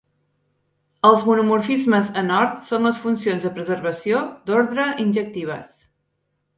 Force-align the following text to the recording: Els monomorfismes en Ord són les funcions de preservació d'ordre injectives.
Els 1.09 1.25
monomorfismes 1.27 2.09
en 2.23 2.33
Ord 2.39 2.57
són 2.71 2.89
les 2.89 2.99
funcions 3.05 3.47
de 3.47 3.55
preservació 3.61 4.27
d'ordre 4.51 4.91
injectives. 5.09 5.75